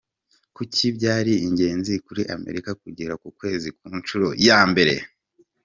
[0.55, 4.93] Kuki byari ingenzi kuri Amerika kugera ku Kwezi ku nshuro ya mbere?.